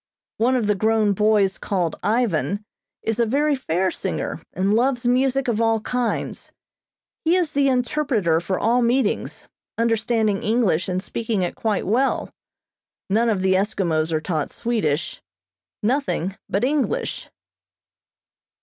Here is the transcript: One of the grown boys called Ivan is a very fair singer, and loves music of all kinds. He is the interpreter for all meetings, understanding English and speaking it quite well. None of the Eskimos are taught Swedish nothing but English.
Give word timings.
One 0.39 0.55
of 0.55 0.65
the 0.65 0.73
grown 0.73 1.13
boys 1.13 1.59
called 1.59 1.95
Ivan 2.01 2.65
is 3.03 3.19
a 3.19 3.25
very 3.27 3.53
fair 3.53 3.91
singer, 3.91 4.41
and 4.51 4.73
loves 4.73 5.05
music 5.05 5.47
of 5.47 5.61
all 5.61 5.79
kinds. 5.81 6.51
He 7.23 7.35
is 7.35 7.51
the 7.51 7.67
interpreter 7.67 8.39
for 8.41 8.57
all 8.57 8.81
meetings, 8.81 9.47
understanding 9.77 10.41
English 10.41 10.89
and 10.89 11.03
speaking 11.03 11.43
it 11.43 11.53
quite 11.53 11.85
well. 11.85 12.31
None 13.11 13.29
of 13.29 13.41
the 13.41 13.53
Eskimos 13.53 14.11
are 14.11 14.19
taught 14.19 14.49
Swedish 14.49 15.21
nothing 15.83 16.35
but 16.49 16.63
English. 16.63 17.29